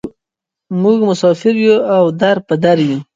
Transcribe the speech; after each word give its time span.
موږ 0.81 0.97
مسافر 1.09 1.53
یوو 1.65 1.77
او 1.95 2.03
در 2.19 2.37
په 2.47 2.55
در 2.63 2.77
یوو. 2.89 2.97